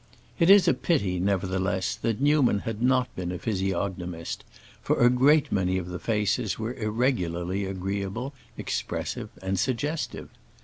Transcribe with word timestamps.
It 0.39 0.49
is 0.49 0.67
a 0.67 0.73
pity, 0.73 1.19
nevertheless, 1.19 1.93
that 1.95 2.19
Newman 2.19 2.61
had 2.61 2.81
not 2.81 3.15
been 3.15 3.31
a 3.31 3.37
physiognomist, 3.37 4.43
for 4.81 4.99
a 4.99 5.11
great 5.11 5.51
many 5.51 5.77
of 5.77 5.89
the 5.89 5.99
faces 5.99 6.57
were 6.57 6.73
irregularly 6.73 7.65
agreeable, 7.65 8.33
expressive, 8.57 9.29
and 9.43 9.59
suggestive. 9.59 10.29